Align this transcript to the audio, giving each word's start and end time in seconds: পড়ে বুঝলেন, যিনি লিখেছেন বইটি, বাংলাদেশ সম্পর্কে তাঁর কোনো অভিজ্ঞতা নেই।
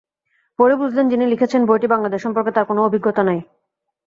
পড়ে 0.59 0.75
বুঝলেন, 0.75 1.05
যিনি 1.09 1.25
লিখেছেন 1.27 1.61
বইটি, 1.65 1.87
বাংলাদেশ 1.87 2.19
সম্পর্কে 2.21 2.51
তাঁর 2.53 2.65
কোনো 2.65 2.79
অভিজ্ঞতা 2.83 3.21
নেই। 3.23 3.39